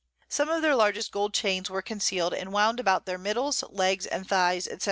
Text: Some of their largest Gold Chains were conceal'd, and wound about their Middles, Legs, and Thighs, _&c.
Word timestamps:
Some 0.27 0.49
of 0.49 0.63
their 0.63 0.75
largest 0.75 1.11
Gold 1.11 1.31
Chains 1.31 1.69
were 1.69 1.83
conceal'd, 1.83 2.33
and 2.33 2.51
wound 2.51 2.79
about 2.79 3.05
their 3.05 3.19
Middles, 3.19 3.61
Legs, 3.69 4.07
and 4.07 4.27
Thighs, 4.27 4.67
_&c. 4.67 4.79